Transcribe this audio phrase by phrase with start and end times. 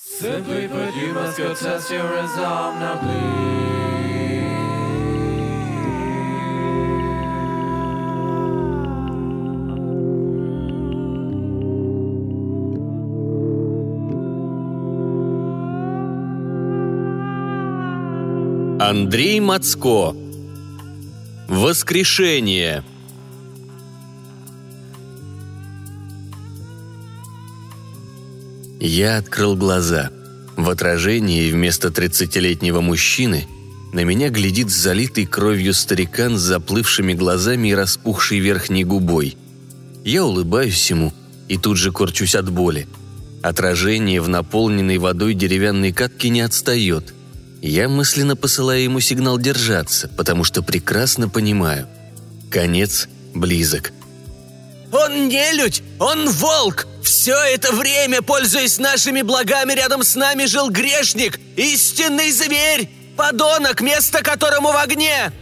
[0.00, 3.48] Simply put, you must go test your resolve now, please.
[18.80, 20.16] Андрей Мацко
[21.48, 22.84] Воскрешение
[28.80, 30.10] Я открыл глаза.
[30.56, 33.46] В отражении вместо тридцатилетнего мужчины
[33.92, 39.36] на меня глядит залитый кровью старикан с заплывшими глазами и распухшей верхней губой.
[40.04, 41.12] Я улыбаюсь ему
[41.48, 42.86] и тут же корчусь от боли.
[43.42, 47.14] Отражение в наполненной водой деревянной катке не отстает.
[47.62, 51.88] Я мысленно посылаю ему сигнал держаться, потому что прекрасно понимаю.
[52.50, 53.92] Конец близок.
[54.92, 55.82] Он нелюдь!
[55.98, 56.86] Он волк!
[57.02, 64.22] Все это время, пользуясь нашими благами, рядом с нами жил грешник, истинный зверь, подонок, место
[64.22, 65.32] которому в огне!»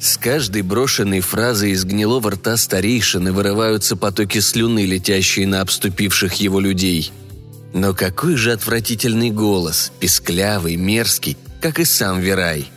[0.00, 6.60] С каждой брошенной фразой из гнилого рта старейшины вырываются потоки слюны, летящие на обступивших его
[6.60, 7.12] людей.
[7.72, 12.68] Но какой же отвратительный голос, песклявый, мерзкий, как и сам Верай.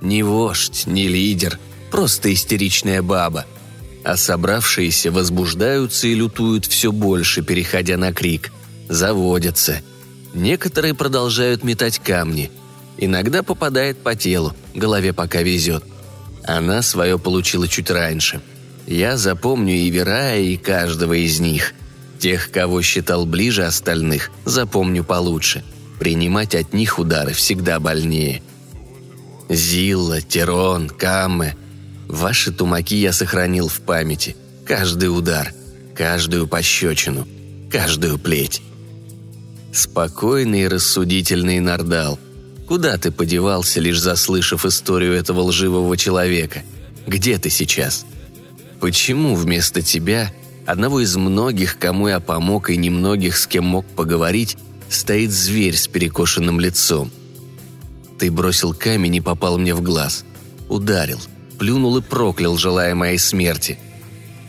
[0.00, 1.58] Не вождь, не лидер,
[1.90, 3.44] просто истеричная баба–
[4.04, 8.52] а собравшиеся возбуждаются и лютуют все больше, переходя на крик.
[8.88, 9.82] Заводятся.
[10.34, 12.50] Некоторые продолжают метать камни.
[12.96, 15.84] Иногда попадает по телу, голове пока везет.
[16.44, 18.40] Она свое получила чуть раньше.
[18.86, 21.74] Я запомню и Верая, и каждого из них.
[22.18, 25.62] Тех, кого считал ближе остальных, запомню получше.
[26.00, 28.42] Принимать от них удары всегда больнее.
[29.48, 31.56] Зилла, Терон, Камме–
[32.08, 34.34] Ваши тумаки я сохранил в памяти.
[34.64, 35.52] Каждый удар,
[35.94, 37.28] каждую пощечину,
[37.70, 38.62] каждую плеть.
[39.72, 42.18] Спокойный и рассудительный Нардал.
[42.66, 46.62] Куда ты подевался, лишь заслышав историю этого лживого человека?
[47.06, 48.06] Где ты сейчас?
[48.80, 50.32] Почему вместо тебя,
[50.66, 54.56] одного из многих, кому я помог и немногих, с кем мог поговорить,
[54.88, 57.10] стоит зверь с перекошенным лицом?
[58.18, 60.24] Ты бросил камень и попал мне в глаз.
[60.68, 61.20] Ударил–
[61.58, 63.78] плюнул и проклял, желая моей смерти.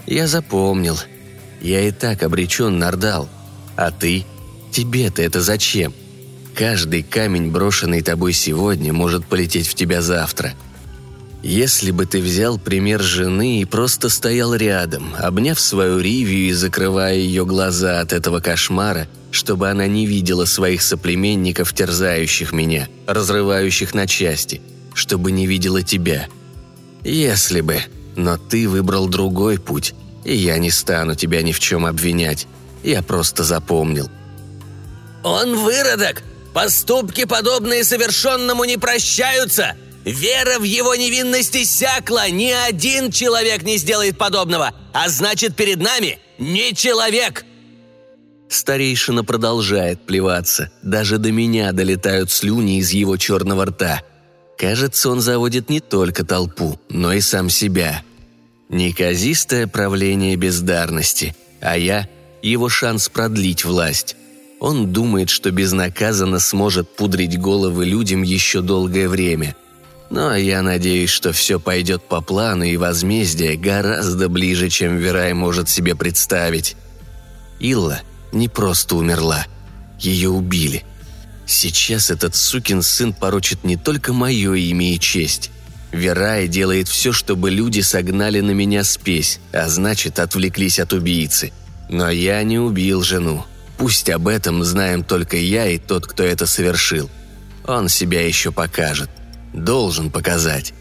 [0.06, 0.97] Я запомнил.
[1.62, 3.28] Я и так обречен, Нардал.
[3.75, 4.25] А ты?
[4.72, 5.94] Тебе-то это зачем?
[6.56, 10.53] Каждый камень, брошенный тобой сегодня, может полететь в тебя завтра.
[11.42, 17.16] Если бы ты взял пример жены и просто стоял рядом, обняв свою Ривию и закрывая
[17.16, 24.06] ее глаза от этого кошмара, чтобы она не видела своих соплеменников, терзающих меня, разрывающих на
[24.06, 24.62] части,
[24.94, 26.28] чтобы не видела тебя–
[27.03, 27.79] если бы.
[28.15, 29.93] Но ты выбрал другой путь,
[30.25, 32.47] и я не стану тебя ни в чем обвинять.
[32.83, 34.09] Я просто запомнил.
[35.23, 36.23] «Он выродок!
[36.53, 39.75] Поступки, подобные совершенному, не прощаются!
[40.05, 42.29] Вера в его невинность иссякла!
[42.29, 44.73] Ни один человек не сделает подобного!
[44.93, 47.45] А значит, перед нами не человек!»
[48.49, 50.71] Старейшина продолжает плеваться.
[50.81, 54.01] Даже до меня долетают слюни из его черного рта.
[54.59, 58.03] Кажется, он заводит не только толпу, но и сам себя.
[58.68, 62.09] Неказистое правление бездарности, а я–
[62.42, 64.18] его шанс продлить власть.
[64.59, 69.56] Он думает, что безнаказанно сможет пудрить головы людям еще долгое время.
[70.09, 75.70] Но я надеюсь, что все пойдет по плану, и возмездие гораздо ближе, чем Верай может
[75.70, 76.76] себе представить.
[77.59, 78.02] Илла
[78.34, 79.46] не просто умерла,
[80.00, 80.84] ее убили.
[81.49, 85.49] Сейчас этот сукин сын порочит не только мое имя и честь.
[85.91, 91.51] Верай делает все, чтобы люди согнали на меня спесь, а значит, отвлеклись от убийцы.
[91.89, 93.45] Но я не убил жену.
[93.79, 97.09] Пусть об этом знаем только я и тот, кто это совершил.
[97.66, 99.09] Он себя еще покажет.
[99.51, 100.73] Должен показать.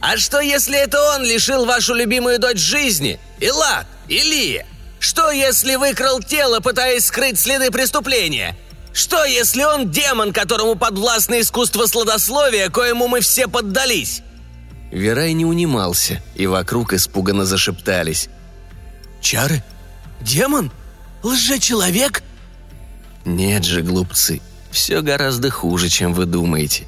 [0.00, 3.20] «А что, если это он лишил вашу любимую дочь жизни?
[3.38, 4.66] Илат, Илия?
[4.98, 8.56] Что, если выкрал тело, пытаясь скрыть следы преступления?
[8.96, 14.22] Что, если он демон, которому подвластно искусство сладословия, коему мы все поддались?»
[14.90, 18.30] Верай не унимался, и вокруг испуганно зашептались.
[19.20, 19.62] «Чары?
[20.22, 20.72] Демон?
[21.22, 22.22] Лжечеловек?»
[23.26, 24.40] «Нет же, глупцы,
[24.70, 26.86] все гораздо хуже, чем вы думаете».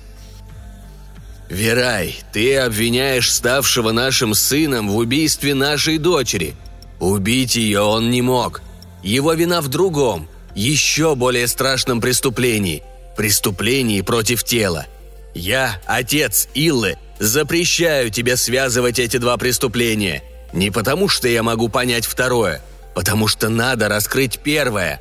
[1.51, 6.57] «Верай, ты обвиняешь ставшего нашим сыном в убийстве нашей дочери.
[7.01, 8.63] Убить ее он не мог.
[9.03, 10.27] Его вина в другом
[10.59, 12.83] еще более страшном преступлении–
[13.19, 14.87] преступлении против тела.
[15.35, 20.23] Я, отец Иллы, запрещаю тебе связывать эти два преступления.
[20.53, 22.63] Не потому, что я могу понять второе,
[22.95, 25.01] потому что надо раскрыть первое.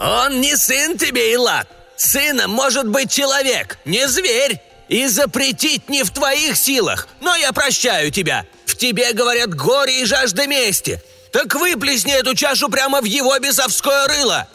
[0.00, 1.68] «Он не сын тебе, Илат!
[1.96, 4.58] Сыном может быть человек, не зверь!
[4.88, 8.46] И запретить не в твоих силах, но я прощаю тебя!
[8.64, 11.02] В тебе, говорят, горе и жажда мести!
[11.32, 14.46] Так выплесни эту чашу прямо в его бесовское рыло!»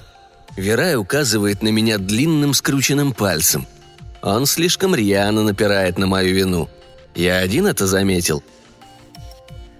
[0.55, 3.67] Верай указывает на меня длинным скрученным пальцем.
[4.21, 6.69] Он слишком рьяно напирает на мою вину.
[7.15, 8.43] Я один это заметил.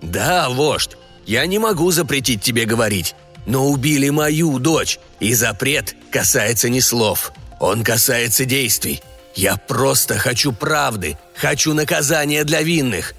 [0.01, 3.15] «Да, вождь, я не могу запретить тебе говорить,
[3.45, 9.01] но убили мою дочь, и запрет касается не слов, он касается действий.
[9.35, 13.13] Я просто хочу правды, хочу наказания для винных.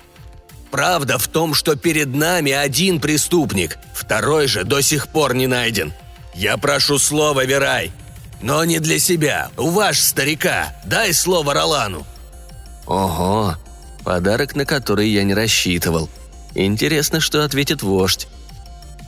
[0.71, 5.93] Правда в том, что перед нами один преступник, второй же до сих пор не найден.
[6.35, 7.91] Я прошу слова, Верай,
[8.43, 10.75] но не для себя, у ваш старика.
[10.85, 12.07] Дай слово Ролану».
[12.87, 13.57] Ого,
[14.05, 16.09] подарок, на который я не рассчитывал.
[16.55, 18.29] Интересно, что ответит вождь.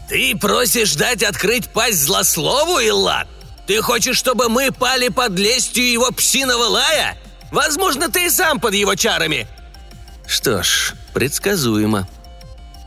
[0.08, 3.28] «Ты просишь дать открыть пасть злослову, Иллат?
[3.66, 7.16] Ты хочешь, чтобы мы пали под лестью его псиного лая?
[7.52, 9.46] Возможно, ты и сам под его чарами!»
[10.26, 12.08] Что ж, предсказуемо.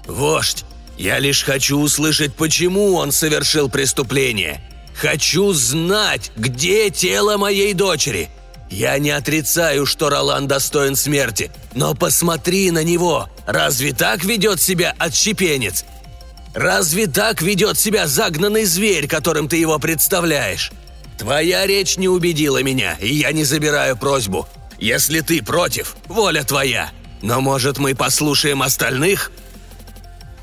[0.07, 0.65] «Вождь,
[0.97, 4.61] я лишь хочу услышать, почему он совершил преступление.
[4.95, 8.29] Хочу знать, где тело моей дочери.
[8.69, 13.29] Я не отрицаю, что Ролан достоин смерти, но посмотри на него.
[13.45, 15.85] Разве так ведет себя отщепенец?
[16.53, 20.71] Разве так ведет себя загнанный зверь, которым ты его представляешь?
[21.17, 24.47] Твоя речь не убедила меня, и я не забираю просьбу.
[24.79, 26.91] Если ты против, воля твоя.
[27.23, 29.31] Но, может, мы послушаем остальных?»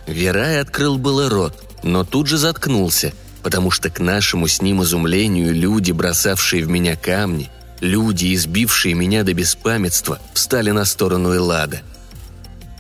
[0.07, 3.13] Верай открыл было рот, но тут же заткнулся,
[3.43, 7.51] потому что к нашему с ним изумлению люди, бросавшие в меня камни,
[7.81, 11.83] люди, избившие меня до беспамятства, встали на сторону Эллада.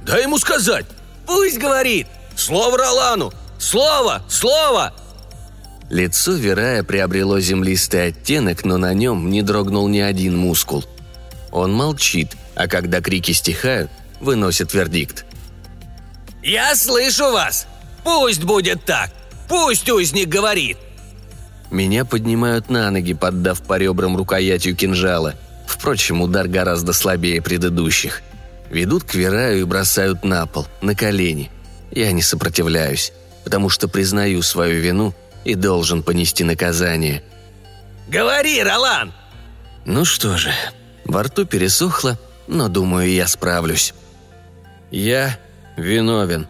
[0.03, 0.87] «Дай ему сказать!
[1.27, 2.07] Пусть говорит!
[2.37, 3.33] Слово Ролану!
[3.59, 4.23] Слово!
[4.31, 4.95] Слово!»
[5.91, 10.87] Лицо Верая приобрело землистый оттенок, но на нем не дрогнул ни один мускул.
[11.53, 12.31] Он молчит,
[12.61, 13.91] а когда крики стихают,
[14.21, 15.25] выносит вердикт.
[16.43, 17.67] «Я слышу вас!
[18.05, 19.11] Пусть будет так!
[19.49, 20.77] Пусть узник говорит!»
[21.71, 25.37] Меня поднимают на ноги, поддав по ребрам рукоятью кинжала.
[25.67, 28.21] Впрочем, удар гораздо слабее предыдущих.
[28.69, 31.51] Ведут к Вераю и бросают на пол, на колени.
[31.91, 35.15] Я не сопротивляюсь, потому что признаю свою вину
[35.45, 37.23] и должен понести наказание.
[38.09, 39.15] «Говори, Ролан!»
[39.87, 40.53] Ну что же,
[41.07, 42.19] во рту пересохло,
[42.51, 43.95] но думаю, я справлюсь.
[44.91, 45.39] Я
[45.77, 46.47] виновен.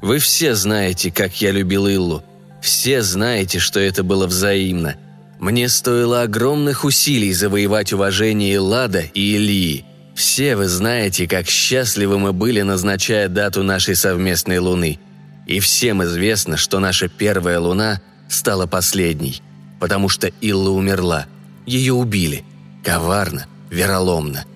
[0.00, 2.24] Вы все знаете, как я любил Иллу.
[2.62, 4.96] Все знаете, что это было взаимно.
[5.38, 9.84] Мне стоило огромных усилий завоевать уважение Эллада и Илии.
[10.14, 14.98] Все вы знаете, как счастливы мы были, назначая дату нашей совместной луны.
[15.46, 19.42] И всем известно, что наша первая луна стала последней,
[19.78, 21.26] потому что Илла умерла.
[21.66, 22.44] Ее убили.
[22.82, 24.46] Коварно, вероломно.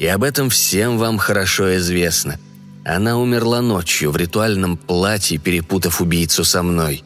[0.00, 2.40] И об этом всем вам хорошо известно–
[2.84, 7.04] она умерла ночью в ритуальном платье, перепутав убийцу со мной.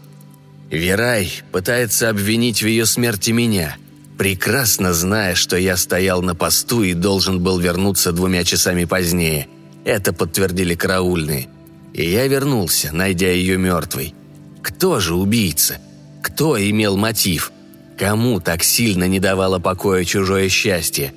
[0.71, 3.77] Верай пытается обвинить в ее смерти меня,
[4.17, 9.49] прекрасно зная, что я стоял на посту и должен был вернуться двумя часами позднее.
[9.85, 11.49] Это подтвердили караульные.
[11.93, 14.15] И я вернулся, найдя ее мертвой.
[14.63, 15.79] Кто же убийца?
[16.23, 17.53] Кто имел мотив?
[17.99, 21.13] Кому так сильно не давало покоя чужое счастье?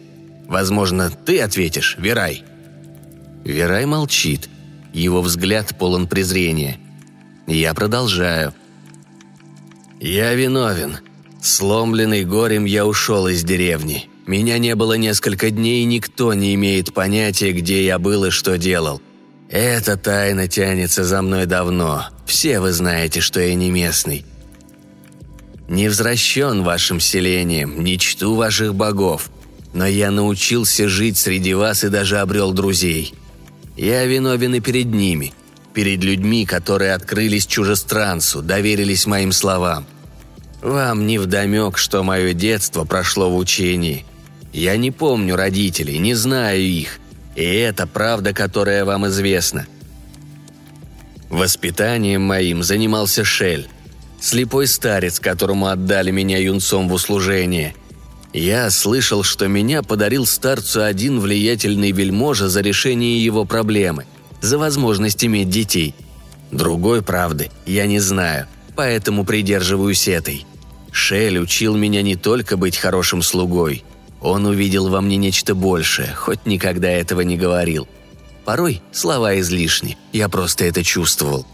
[0.48, 2.44] Возможно, ты ответишь, Верай?»
[3.44, 4.50] Верай молчит.
[4.94, 6.78] Его взгляд полон презрения.
[7.46, 8.54] Я продолжаю.
[10.00, 10.98] «Я виновен.
[11.42, 14.10] Сломленный горем я ушел из деревни.
[14.26, 18.58] Меня не было несколько дней, и никто не имеет понятия, где я был и что
[18.58, 19.02] делал.
[19.50, 22.08] Эта тайна тянется за мной давно.
[22.26, 24.26] Все вы знаете, что я не местный.
[25.70, 29.30] Не возвращен вашим селением, не чту ваших богов.
[29.74, 33.14] Но я научился жить среди вас и даже обрел друзей.
[33.76, 35.34] Я виновен и перед ними,
[35.74, 39.86] перед людьми, которые открылись чужестранцу, доверились моим словам.
[40.62, 44.06] Вам не вдомек, что мое детство прошло в учении.
[44.52, 47.00] Я не помню родителей, не знаю их,
[47.36, 49.68] и это правда, которая вам известна.
[51.30, 53.68] Воспитанием моим занимался Шель,
[54.20, 57.76] слепой старец, которому отдали меня юнцом в услужение–
[58.38, 64.06] я слышал, что меня подарил старцу один влиятельный вельможа за решение его проблемы,
[64.42, 65.96] за возможность иметь детей.
[66.52, 70.46] Другой правды я не знаю, поэтому придерживаюсь этой.
[70.92, 73.84] Шель учил меня не только быть хорошим слугой.
[74.22, 77.88] Он увидел во мне нечто большее, хоть никогда этого не говорил.
[78.46, 81.46] Порой слова излишни, я просто это чувствовал.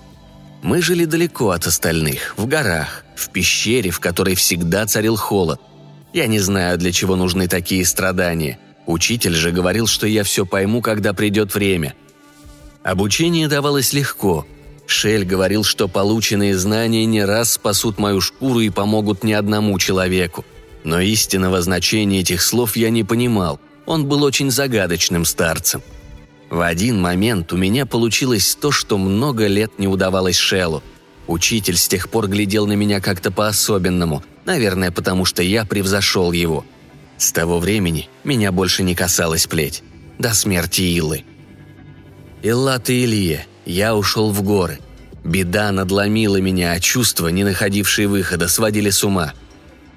[0.61, 5.59] Мы жили далеко от остальных, в горах, в пещере, в которой всегда царил холод.
[6.13, 8.59] Я не знаю, для чего нужны такие страдания.
[8.85, 11.95] Учитель же говорил, что я все пойму, когда придет время.
[12.83, 14.45] Обучение давалось легко.
[14.85, 20.45] Шель говорил, что полученные знания не раз спасут мою шкуру и помогут не одному человеку.
[20.83, 23.59] Но истинного значения этих слов я не понимал.
[23.85, 25.81] Он был очень загадочным старцем.
[26.49, 30.83] В один момент у меня получилось то, что много лет не удавалось Шеллу.
[31.25, 36.65] Учитель с тех пор глядел на меня как-то по-особенному, наверное, потому что я превзошел его.
[37.17, 39.83] С того времени меня больше не касалась плеть.
[40.19, 41.23] До смерти Илы.
[42.41, 44.79] Иллат и Илья, я ушел в горы.
[45.23, 49.33] Беда надломила меня, а чувства, не находившие выхода, сводили с ума–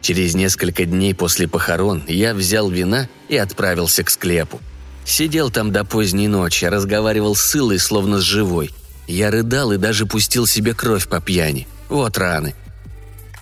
[0.07, 4.61] Через несколько дней после похорон я взял вина и отправился к склепу.
[5.05, 8.71] Сидел там до поздней ночи, разговаривал с Илой, словно с живой.
[9.09, 11.67] Я рыдал и даже пустил себе кровь по пьяни.
[11.88, 12.55] Вот раны.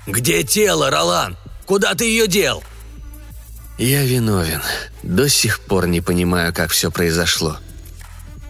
[0.06, 1.36] «Где тело, Ролан?
[1.66, 2.62] Куда ты ее дел?»
[3.78, 4.62] Я виновен.
[5.02, 7.58] До сих пор не понимаю, как все произошло.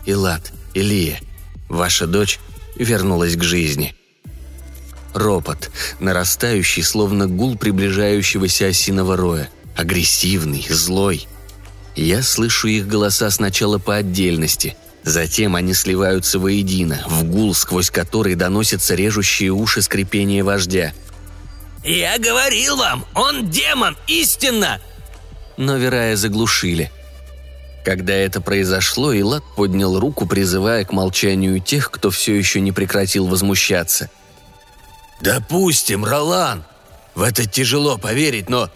[0.04, 1.20] Илат, Илия,
[1.68, 2.38] ваша дочь
[2.76, 3.94] вернулась к жизни.
[5.14, 5.70] Ропот,
[6.00, 9.48] нарастающий, словно гул приближающегося осиного роя.
[9.76, 11.26] Агрессивный, злой.
[11.96, 18.34] Я слышу их голоса сначала по отдельности, затем они сливаются воедино, в гул, сквозь который
[18.34, 20.92] доносятся режущие уши скрипения вождя.
[21.84, 24.80] «Я говорил вам, он демон, истинно!»
[25.56, 26.90] Но Верая заглушили.
[27.84, 33.26] Когда это произошло, Илат поднял руку, призывая к молчанию тех, кто все еще не прекратил
[33.26, 34.10] возмущаться–
[35.24, 36.64] «Допустим, Ролан.
[37.14, 38.70] В это тяжело поверить, но...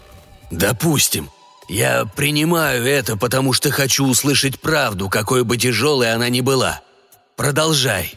[0.49, 1.29] Допустим.
[1.67, 6.81] Я принимаю это, потому что хочу услышать правду, какой бы тяжелой она ни была.
[7.35, 8.15] Продолжай».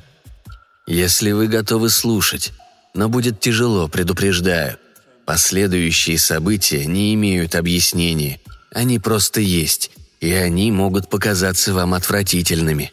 [0.86, 2.52] «Если вы готовы слушать,
[2.94, 4.78] но будет тяжело, предупреждаю.
[5.24, 8.40] Последующие события не имеют объяснения.
[8.72, 12.92] Они просто есть, и они могут показаться вам отвратительными».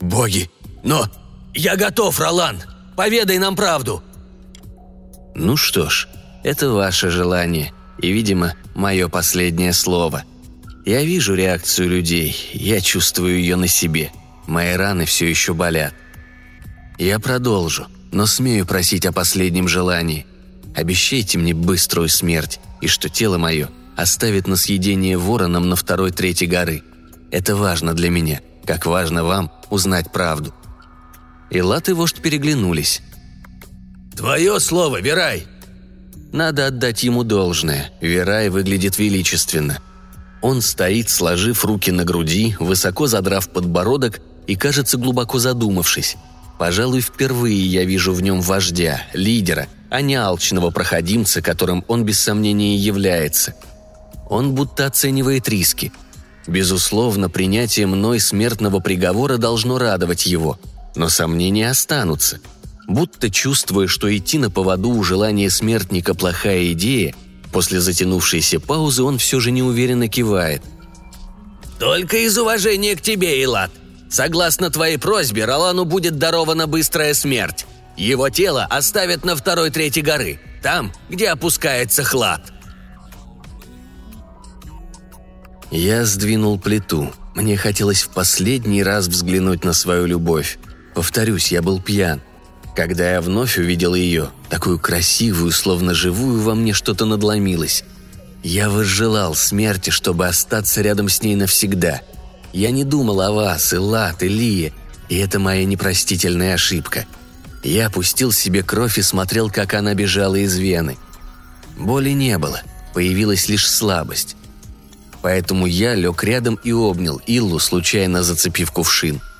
[0.00, 0.50] «Боги!
[0.82, 1.08] Но
[1.54, 2.62] я готов, Ролан!
[2.96, 4.02] Поведай нам правду!»
[5.34, 6.08] Ну что ж,
[6.42, 10.24] это ваше желание и, видимо, мое последнее слово.
[10.86, 14.10] Я вижу реакцию людей, я чувствую ее на себе.
[14.46, 15.94] Мои раны все еще болят.
[16.98, 20.26] Я продолжу, но смею просить о последнем желании.
[20.74, 26.82] Обещайте мне быструю смерть, и что тело мое оставит на съедение вороном на второй-третьей горы.
[27.30, 30.54] Это важно для меня, как важно вам узнать правду».
[31.50, 33.02] Илат и вождь переглянулись.
[34.16, 35.46] «Твое слово, Верай!»
[36.32, 37.90] Надо отдать ему должное.
[38.00, 39.78] Верай выглядит величественно.
[40.42, 46.16] Он стоит, сложив руки на груди, высоко задрав подбородок и, кажется, глубоко задумавшись.
[46.60, 52.20] Пожалуй, впервые я вижу в нем вождя, лидера, а не алчного проходимца, которым он без
[52.20, 53.54] сомнения является.
[54.28, 55.90] Он будто оценивает риски.
[56.46, 60.60] Безусловно, принятие мной смертного приговора должно радовать его,
[60.94, 62.38] но сомнения останутся–
[62.90, 67.14] Будто чувствуя, что идти на поводу у желания смертника плохая идея,
[67.52, 70.60] после затянувшейся паузы он все же неуверенно кивает.
[71.78, 73.70] «Только из уважения к тебе, Илат.
[74.10, 77.66] Согласно твоей просьбе, Ролану будет дарована быстрая смерть.
[77.96, 82.52] Его тело оставят на второй-третьей горы, там, где опускается хлад».
[85.70, 87.12] Я сдвинул плиту.
[87.36, 90.58] Мне хотелось в последний раз взглянуть на свою любовь.
[90.96, 92.20] Повторюсь, я был пьян.
[92.74, 97.84] Когда я вновь увидел ее, такую красивую, словно живую, во мне что-то надломилось.
[98.42, 102.00] Я возжелал смерти, чтобы остаться рядом с ней навсегда.
[102.52, 104.72] Я не думал о вас, Элат, Илие,
[105.08, 107.06] и это моя непростительная ошибка.
[107.62, 110.96] Я опустил себе кровь и смотрел, как она бежала из вены.
[111.78, 112.62] Боли не было,
[112.94, 114.36] появилась лишь слабость.
[115.22, 119.20] Поэтому я лег рядом и обнял Иллу, случайно зацепив кувшин–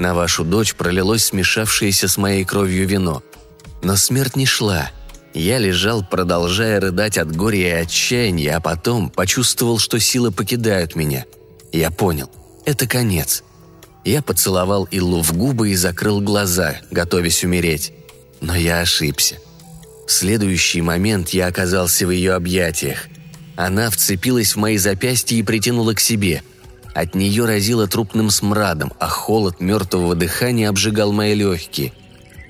[0.00, 3.22] на вашу дочь пролилось смешавшееся с моей кровью вино.
[3.82, 4.90] Но смерть не шла.
[5.34, 11.26] Я лежал, продолжая рыдать от горя и отчаяния, а потом почувствовал, что силы покидают меня.
[11.70, 12.30] Я понял.
[12.64, 13.42] Это конец.
[14.04, 17.92] Я поцеловал Иллу в губы и закрыл глаза, готовясь умереть.
[18.40, 19.36] Но я ошибся.
[20.06, 23.08] В следующий момент я оказался в ее объятиях.
[23.56, 26.42] Она вцепилась в мои запястья и притянула к себе–
[26.94, 31.92] от нее разило трупным смрадом, а холод мертвого дыхания обжигал мои легкие.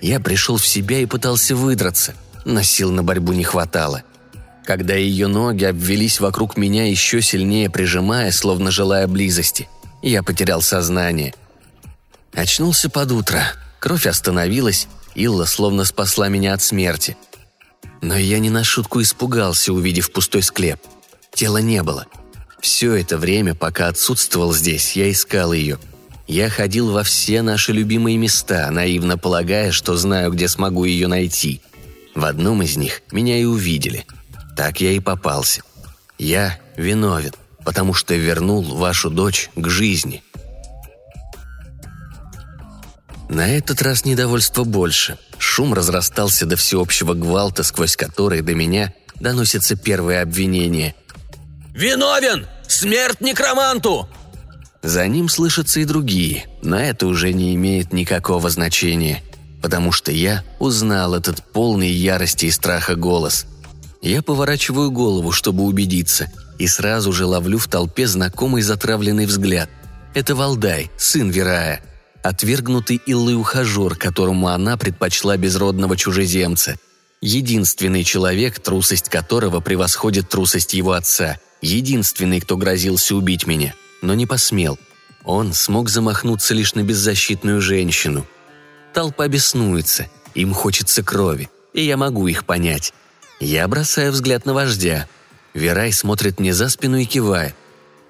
[0.00, 2.14] Я пришел в себя и пытался выдраться,
[2.44, 4.02] но сил на борьбу не хватало.
[4.64, 9.68] Когда ее ноги обвелись вокруг меня, еще сильнее прижимая, словно желая близости,
[10.02, 11.35] я потерял сознание.
[12.33, 13.42] Очнулся под утро,
[13.80, 17.16] кровь остановилась, Илла словно спасла меня от смерти.
[18.00, 20.80] Но я не на шутку испугался, увидев пустой склеп.
[21.33, 22.07] Тела не было.
[22.61, 25.78] Все это время, пока отсутствовал здесь, я искал ее.
[26.26, 31.61] Я ходил во все наши любимые места, наивно полагая, что знаю, где смогу ее найти.
[32.14, 34.07] В одном из них меня и увидели.
[34.57, 35.62] Так я и попался.
[36.19, 37.33] Я виновен,
[37.64, 40.22] потому что вернул вашу дочь к жизни.
[43.28, 45.16] На этот раз недовольство больше.
[45.38, 50.94] Шум разрастался до всеобщего гвалта, сквозь который до меня доносится первое обвинение.
[51.72, 52.46] «Виновен!
[52.66, 54.08] Смерть некроманту!»
[54.82, 59.22] За ним слышатся и другие, но это уже не имеет никакого значения,
[59.62, 63.46] потому что я узнал этот полный ярости и страха голос.
[64.02, 69.68] Я поворачиваю голову, чтобы убедиться, и сразу же ловлю в толпе знакомый затравленный взгляд.
[70.14, 71.82] Это Валдай, сын Верая–
[72.22, 76.76] отвергнутый Иллой ухажер, которому она предпочла безродного чужеземца.
[77.20, 81.38] Единственный человек, трусость которого превосходит трусость его отца.
[81.60, 84.78] Единственный, кто грозился убить меня, но не посмел.
[85.24, 88.26] Он смог замахнуться лишь на беззащитную женщину.
[88.94, 92.94] Толпа беснуется, им хочется крови, и я могу их понять.
[93.38, 95.06] Я бросаю взгляд на вождя.
[95.54, 97.54] Верай смотрит мне за спину и кивает.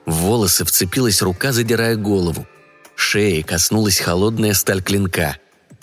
[0.06, 2.46] В волосы вцепилась рука, задирая голову.
[2.96, 5.36] Шеи коснулась холодная сталь клинка.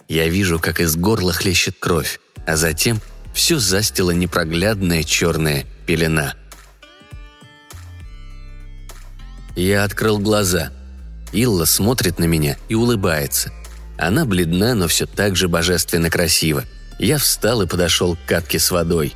[0.07, 3.01] Я вижу, как из горла хлещет кровь, а затем
[3.33, 6.35] все застила непроглядная черная пелена.
[9.55, 10.71] Я открыл глаза.
[11.33, 13.51] Илла смотрит на меня и улыбается.
[13.97, 16.63] Она бледна, но все так же божественно красива.
[16.99, 19.15] Я встал и подошел к катке с водой.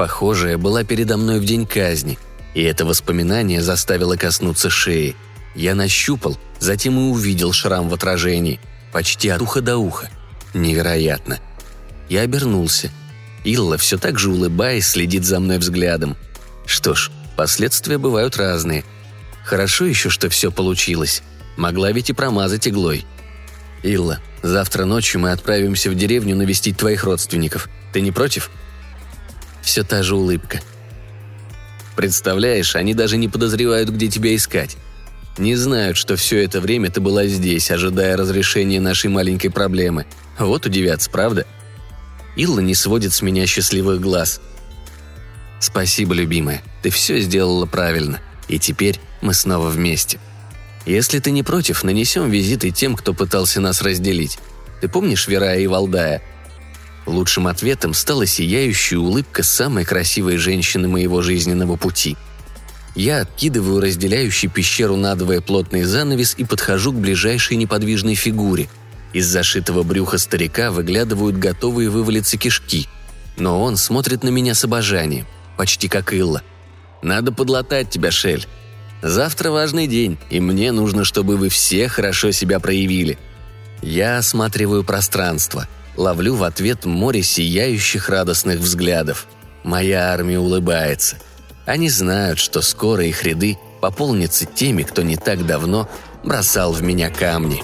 [0.00, 2.18] Похожая была передо мной в день казни,
[2.54, 5.14] и это воспоминание заставило коснуться шеи–
[5.54, 8.60] я нащупал, затем и увидел шрам в отражении.
[8.92, 10.10] Почти от уха до уха.
[10.54, 11.38] Невероятно.
[12.08, 12.90] Я обернулся.
[13.44, 16.16] Илла, все так же улыбаясь, следит за мной взглядом.
[16.66, 18.84] Что ж, последствия бывают разные.
[19.44, 21.22] Хорошо еще, что все получилось.
[21.56, 23.04] Могла ведь и промазать иглой.
[23.82, 27.68] «Илла, завтра ночью мы отправимся в деревню навестить твоих родственников.
[27.92, 28.50] Ты не против?»
[29.70, 30.60] Все та же улыбка.
[31.94, 34.76] «Представляешь, они даже не подозревают, где тебя искать.
[35.38, 40.06] Не знают, что все это время ты была здесь, ожидая разрешения нашей маленькой проблемы.
[40.40, 41.46] Вот удивятся, правда?
[42.34, 44.40] Илла не сводит с меня счастливых глаз.
[45.60, 50.18] Спасибо, любимая, ты все сделала правильно, и теперь мы снова вместе.
[50.84, 54.40] Если ты не против, нанесем визит и тем, кто пытался нас разделить.
[54.80, 56.22] Ты помнишь Верая и Валдая?
[57.06, 62.16] Лучшим ответом стала сияющая улыбка самой красивой женщины моего жизненного пути–
[62.94, 68.68] я откидываю разделяющий пещеру надвое плотный занавес и подхожу к ближайшей неподвижной фигуре.
[69.12, 72.88] Из зашитого брюха старика выглядывают готовые вывалиться кишки.
[73.36, 76.42] Но он смотрит на меня с обожанием, почти как Илла.
[77.02, 78.46] «Надо подлатать тебя, Шель.
[79.02, 83.18] Завтра важный день, и мне нужно, чтобы вы все хорошо себя проявили».
[83.82, 89.26] Я осматриваю пространство, ловлю в ответ море сияющих радостных взглядов.
[89.64, 91.16] Моя армия улыбается–
[91.70, 95.88] они знают, что скоро их ряды пополнятся теми, кто не так давно
[96.24, 97.62] бросал в меня камни.